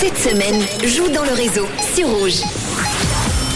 Cette 0.00 0.16
semaine, 0.16 0.58
joue 0.88 1.10
dans 1.10 1.22
le 1.22 1.34
réseau 1.34 1.66
sur 1.94 2.08
Rouge. 2.08 2.40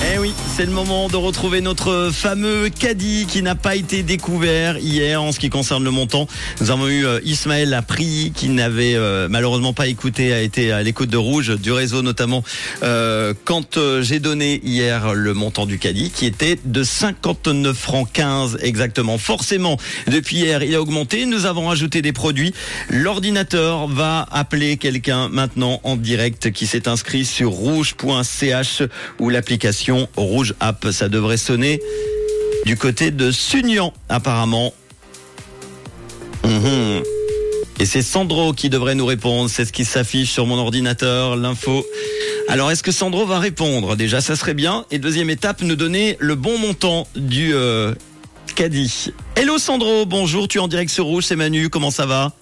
Eh 0.00 0.16
oui, 0.16 0.32
c'est 0.54 0.64
le 0.64 0.70
moment 0.70 1.08
de 1.08 1.16
retrouver 1.16 1.60
notre 1.60 2.10
fameux 2.12 2.68
caddie 2.68 3.26
qui 3.26 3.42
n'a 3.42 3.56
pas 3.56 3.74
été 3.74 4.04
découvert 4.04 4.78
hier 4.78 5.20
en 5.20 5.32
ce 5.32 5.40
qui 5.40 5.50
concerne 5.50 5.82
le 5.82 5.90
montant. 5.90 6.28
Nous 6.60 6.70
avons 6.70 6.86
eu 6.86 7.04
euh, 7.04 7.18
Ismaël 7.24 7.70
Lapri 7.70 8.32
qui 8.32 8.48
n'avait 8.48 8.94
euh, 8.94 9.26
malheureusement 9.28 9.72
pas 9.72 9.88
écouté, 9.88 10.32
a 10.32 10.40
été 10.40 10.70
à 10.70 10.84
l'écoute 10.84 11.10
de 11.10 11.16
Rouge, 11.16 11.58
du 11.58 11.72
réseau 11.72 12.02
notamment, 12.02 12.44
euh, 12.84 13.34
quand 13.44 13.76
j'ai 14.00 14.20
donné 14.20 14.60
hier 14.62 15.14
le 15.14 15.34
montant 15.34 15.66
du 15.66 15.80
caddie 15.80 16.10
qui 16.10 16.26
était 16.26 16.60
de 16.64 16.84
59 16.84 17.76
francs 17.76 18.08
15 18.12 18.58
exactement. 18.62 19.18
Forcément, 19.18 19.78
depuis 20.06 20.36
hier, 20.36 20.62
il 20.62 20.76
a 20.76 20.80
augmenté. 20.80 21.26
Nous 21.26 21.44
avons 21.44 21.70
ajouté 21.70 22.02
des 22.02 22.12
produits. 22.12 22.54
L'ordinateur 22.88 23.88
va 23.88 24.28
appeler 24.30 24.76
quelqu'un 24.76 25.28
maintenant 25.28 25.80
en 25.82 25.96
direct 25.96 26.52
qui 26.52 26.68
s'est 26.68 26.86
inscrit 26.86 27.24
sur 27.24 27.50
rouge.ch 27.50 28.82
ou 29.18 29.28
l'application 29.28 29.87
Rouge 30.16 30.54
App. 30.60 30.86
Ça 30.90 31.08
devrait 31.08 31.36
sonner 31.36 31.80
du 32.64 32.76
côté 32.76 33.10
de 33.10 33.30
Sunian, 33.30 33.92
apparemment. 34.08 34.74
Mhm. 36.44 37.02
Et 37.80 37.86
c'est 37.86 38.02
Sandro 38.02 38.52
qui 38.52 38.70
devrait 38.70 38.94
nous 38.94 39.06
répondre. 39.06 39.48
C'est 39.48 39.64
ce 39.64 39.72
qui 39.72 39.84
s'affiche 39.84 40.32
sur 40.32 40.46
mon 40.46 40.58
ordinateur, 40.58 41.36
l'info. 41.36 41.86
Alors, 42.48 42.70
est-ce 42.70 42.82
que 42.82 42.92
Sandro 42.92 43.26
va 43.26 43.38
répondre? 43.38 43.94
Déjà, 43.94 44.20
ça 44.20 44.34
serait 44.34 44.54
bien. 44.54 44.84
Et 44.90 44.98
deuxième 44.98 45.30
étape, 45.30 45.62
nous 45.62 45.76
donner 45.76 46.16
le 46.18 46.34
bon 46.34 46.58
montant 46.58 47.06
du 47.14 47.54
euh, 47.54 47.94
caddie. 48.54 49.12
Hello 49.36 49.58
Sandro, 49.58 50.04
bonjour, 50.06 50.48
tu 50.48 50.58
es 50.58 50.60
en 50.60 50.66
direct 50.66 50.90
sur 50.90 51.04
Rouge, 51.04 51.24
c'est 51.24 51.36
Manu, 51.36 51.68
comment 51.68 51.92
ça 51.92 52.06
va? 52.06 52.32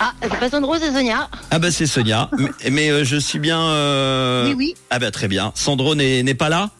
Ah, 0.00 0.12
c'est 0.22 0.38
pas 0.38 0.50
Sandro, 0.50 0.76
c'est 0.78 0.92
Sonia. 0.92 1.28
Ah 1.50 1.58
bah 1.58 1.70
c'est 1.70 1.86
Sonia, 1.86 2.28
mais, 2.38 2.70
mais, 2.70 2.90
euh, 2.90 3.04
je 3.04 3.16
suis 3.16 3.38
bien... 3.38 3.60
euh, 3.60 4.46
Oui, 4.48 4.54
oui. 4.56 4.74
Ah 4.90 4.98
bah 4.98 5.10
très 5.10 5.28
bien. 5.28 5.52
Sandro 5.54 5.94
n'est 5.94 6.22
n'est 6.22 6.34
pas 6.34 6.48
là? 6.48 6.70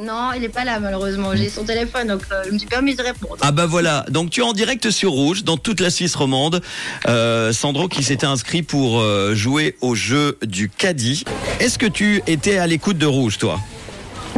Non, 0.00 0.30
il 0.36 0.44
est 0.44 0.48
pas 0.48 0.64
là 0.64 0.78
malheureusement. 0.78 1.34
J'ai 1.34 1.48
son 1.48 1.64
téléphone, 1.64 2.06
donc 2.06 2.22
euh, 2.30 2.44
je 2.46 2.52
me 2.52 2.58
suis 2.58 2.68
permis 2.68 2.94
de 2.94 3.02
répondre. 3.02 3.36
Ah 3.40 3.50
bah 3.50 3.66
voilà, 3.66 4.06
donc 4.10 4.30
tu 4.30 4.40
es 4.40 4.44
en 4.44 4.52
direct 4.52 4.90
sur 4.90 5.10
Rouge, 5.10 5.42
dans 5.42 5.56
toute 5.56 5.80
la 5.80 5.90
Suisse 5.90 6.14
romande. 6.14 6.62
Euh, 7.08 7.52
Sandro 7.52 7.88
qui 7.88 8.04
s'était 8.04 8.24
inscrit 8.26 8.62
pour 8.62 9.00
euh, 9.00 9.34
jouer 9.34 9.76
au 9.80 9.96
jeu 9.96 10.38
du 10.46 10.68
caddie. 10.68 11.24
Est-ce 11.58 11.78
que 11.80 11.86
tu 11.86 12.22
étais 12.28 12.58
à 12.58 12.68
l'écoute 12.68 12.96
de 12.98 13.06
Rouge, 13.06 13.38
toi? 13.38 13.58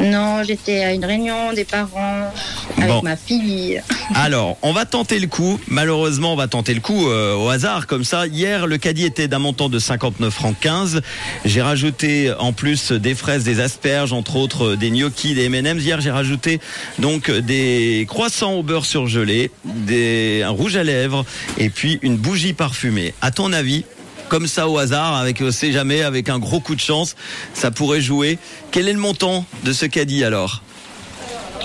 Non, 0.00 0.42
j'étais 0.42 0.82
à 0.82 0.92
une 0.94 1.04
réunion 1.04 1.52
des 1.52 1.64
parents 1.64 2.32
avec 2.78 2.88
Bon. 2.88 3.02
ma 3.02 3.16
fille. 3.16 3.80
Alors, 4.14 4.56
on 4.62 4.72
va 4.72 4.86
tenter 4.86 5.18
le 5.18 5.26
coup. 5.26 5.60
Malheureusement, 5.68 6.32
on 6.32 6.36
va 6.36 6.48
tenter 6.48 6.72
le 6.74 6.80
coup 6.80 7.08
euh, 7.08 7.34
au 7.36 7.48
hasard, 7.48 7.86
comme 7.86 8.04
ça. 8.04 8.26
Hier, 8.26 8.66
le 8.66 8.78
caddie 8.78 9.04
était 9.04 9.28
d'un 9.28 9.38
montant 9.38 9.68
de 9.68 9.78
59 9.78 10.32
francs 10.32 10.56
15. 10.60 11.02
J'ai 11.44 11.62
rajouté 11.62 12.32
en 12.38 12.52
plus 12.52 12.92
des 12.92 13.14
fraises, 13.14 13.44
des 13.44 13.60
asperges, 13.60 14.12
entre 14.12 14.36
autres 14.36 14.70
euh, 14.72 14.76
des 14.76 14.90
gnocchis, 14.90 15.34
des 15.34 15.44
M&M's. 15.44 15.82
Hier, 15.84 16.00
j'ai 16.00 16.10
rajouté 16.10 16.60
donc 16.98 17.30
des 17.30 18.06
croissants 18.08 18.54
au 18.54 18.62
beurre 18.62 18.86
surgelé, 18.86 19.50
des, 19.64 20.42
un 20.44 20.50
rouge 20.50 20.76
à 20.76 20.82
lèvres 20.82 21.24
et 21.58 21.68
puis 21.70 21.98
une 22.02 22.16
bougie 22.16 22.52
parfumée. 22.54 23.12
À 23.20 23.30
ton 23.30 23.52
avis 23.52 23.84
comme 24.30 24.46
ça 24.46 24.68
au 24.68 24.78
hasard, 24.78 25.16
avec 25.16 25.42
on 25.42 25.50
sait 25.50 25.72
jamais, 25.72 26.02
avec 26.02 26.28
un 26.30 26.38
gros 26.38 26.60
coup 26.60 26.74
de 26.76 26.80
chance, 26.80 27.16
ça 27.52 27.70
pourrait 27.70 28.00
jouer. 28.00 28.38
Quel 28.70 28.88
est 28.88 28.92
le 28.94 28.98
montant 29.00 29.44
de 29.64 29.72
ce 29.74 29.84
caddie 29.84 30.24
alors 30.24 30.62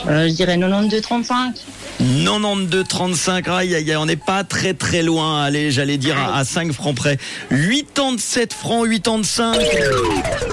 Euh, 0.08 0.28
je 0.28 0.34
dirais 0.34 0.58
92,35. 0.58 1.54
92,35, 2.02 3.50
aïe, 3.50 3.74
aïe, 3.76 3.90
aïe, 3.90 3.96
on 3.96 4.06
n'est 4.06 4.18
pas 4.18 4.44
très 4.44 4.74
très 4.74 5.02
loin, 5.02 5.42
allez, 5.44 5.72
j'allais 5.72 5.98
dire 5.98 6.18
à, 6.18 6.38
à 6.40 6.44
5 6.44 6.72
francs 6.74 6.96
près. 6.96 7.18
87 7.50 8.52
francs 8.54 8.86
85 8.90 9.58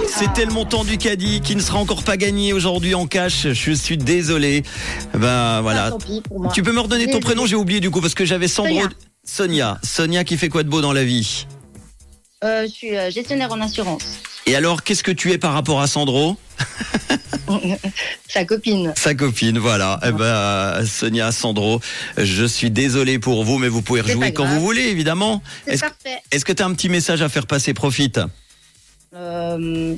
C'était 0.06 0.44
le 0.44 0.52
montant 0.52 0.84
du 0.84 0.98
caddie 0.98 1.40
qui 1.40 1.56
ne 1.56 1.60
sera 1.60 1.78
encore 1.78 2.04
pas 2.04 2.16
gagné 2.16 2.52
aujourd'hui 2.52 2.94
en 2.94 3.06
cash, 3.06 3.48
je 3.52 3.72
suis 3.72 3.96
désolé. 3.96 4.62
Ben 5.14 5.28
Ah, 5.28 5.60
voilà. 5.62 5.90
Tu 6.54 6.62
peux 6.62 6.72
me 6.72 6.80
redonner 6.80 7.10
ton 7.10 7.20
prénom, 7.20 7.46
j'ai 7.46 7.56
oublié 7.56 7.80
du 7.80 7.90
coup, 7.90 8.00
parce 8.00 8.14
que 8.14 8.24
j'avais 8.24 8.48
Sandro... 8.48 8.82
Sonia. 9.24 9.78
Sonia 9.84 10.24
qui 10.24 10.36
fait 10.36 10.48
quoi 10.48 10.62
de 10.64 10.68
beau 10.68 10.80
dans 10.80 10.92
la 10.92 11.04
vie? 11.04 11.46
Euh, 12.44 12.64
je 12.66 12.70
suis 12.72 12.96
euh, 12.96 13.10
gestionnaire 13.10 13.52
en 13.52 13.60
assurance. 13.60 14.04
Et 14.46 14.56
alors, 14.56 14.82
qu'est-ce 14.82 15.04
que 15.04 15.12
tu 15.12 15.30
es 15.32 15.38
par 15.38 15.52
rapport 15.52 15.80
à 15.80 15.86
Sandro 15.86 16.36
Sa 18.28 18.44
copine. 18.44 18.92
Sa 18.96 19.14
copine, 19.14 19.58
voilà. 19.58 20.00
Eh 20.06 20.10
ben, 20.12 20.84
Sonia, 20.86 21.30
Sandro, 21.32 21.80
je 22.16 22.44
suis 22.44 22.70
désolé 22.70 23.18
pour 23.18 23.44
vous, 23.44 23.58
mais 23.58 23.68
vous 23.68 23.82
pouvez 23.82 24.00
rejouer 24.00 24.32
quand 24.32 24.46
vous 24.46 24.60
voulez, 24.60 24.82
évidemment. 24.82 25.42
C'est 25.66 25.74
Est-ce 25.74 25.80
parfait. 25.82 26.18
est-ce 26.30 26.44
que 26.44 26.52
tu 26.52 26.62
as 26.62 26.66
un 26.66 26.74
petit 26.74 26.88
message 26.88 27.22
à 27.22 27.28
faire 27.28 27.46
passer 27.46 27.74
Profite. 27.74 28.20
Euh, 29.14 29.94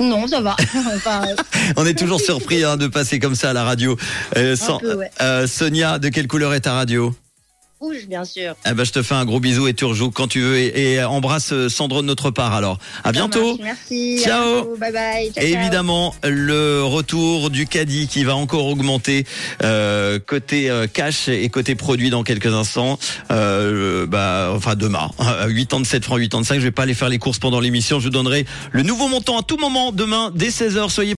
non, 0.00 0.26
ça 0.26 0.40
va. 0.40 0.56
Enfin, 0.96 1.22
euh, 1.28 1.34
On 1.76 1.86
est 1.86 1.96
toujours 1.98 2.20
surpris 2.20 2.64
hein, 2.64 2.76
de 2.76 2.86
passer 2.88 3.18
comme 3.18 3.34
ça 3.34 3.50
à 3.50 3.52
la 3.52 3.64
radio. 3.64 3.96
Euh, 4.36 4.56
sans- 4.56 4.78
peu, 4.78 4.94
ouais. 4.94 5.10
euh, 5.20 5.46
Sonia, 5.46 5.98
de 5.98 6.08
quelle 6.08 6.26
couleur 6.26 6.54
est 6.54 6.62
ta 6.62 6.72
radio? 6.72 7.14
Rouge, 7.84 8.06
bien 8.08 8.24
sûr. 8.24 8.54
eh 8.68 8.72
ben, 8.74 8.84
Je 8.84 8.92
te 8.92 9.02
fais 9.02 9.14
un 9.14 9.24
gros 9.24 9.40
bisou 9.40 9.68
et 9.68 9.74
tu 9.74 9.84
rejoues 9.84 10.10
quand 10.10 10.28
tu 10.28 10.40
veux. 10.40 10.56
Et, 10.56 10.92
et 10.94 11.04
embrasse 11.04 11.52
euh, 11.52 11.68
Sandro 11.68 12.02
de 12.02 12.06
notre 12.06 12.30
part 12.30 12.54
alors. 12.54 12.78
À 13.04 13.12
bientôt. 13.12 13.56
marche, 13.58 13.60
Merci. 13.90 14.18
à 14.20 14.28
Ciao. 14.28 14.54
bientôt, 14.54 14.76
Bye 14.78 14.92
bye. 14.92 15.32
Ciao, 15.32 15.44
Et 15.44 15.50
ciao. 15.52 15.60
évidemment, 15.60 16.14
le 16.24 16.82
retour 16.82 17.50
du 17.50 17.66
caddie 17.66 18.08
qui 18.08 18.24
va 18.24 18.34
encore 18.36 18.66
augmenter 18.66 19.26
euh, 19.62 20.18
côté 20.24 20.70
euh, 20.70 20.86
cash 20.86 21.28
et 21.28 21.48
côté 21.50 21.74
produit 21.74 22.10
dans 22.10 22.22
quelques 22.22 22.46
instants. 22.54 22.98
Euh, 23.30 24.06
bah, 24.06 24.50
enfin 24.54 24.74
demain, 24.74 25.10
87 25.18 26.04
francs 26.04 26.20
85. 26.20 26.54
Je 26.56 26.60
vais 26.60 26.70
pas 26.70 26.84
aller 26.84 26.94
faire 26.94 27.08
les 27.10 27.18
courses 27.18 27.38
pendant 27.38 27.60
l'émission. 27.60 27.98
Je 28.00 28.04
vous 28.04 28.10
donnerai 28.10 28.46
le 28.72 28.82
nouveau 28.82 29.08
montant 29.08 29.38
à 29.38 29.42
tout 29.42 29.58
moment 29.58 29.92
demain 29.92 30.32
dès 30.34 30.48
16h. 30.48 30.88
Soyez 30.88 31.12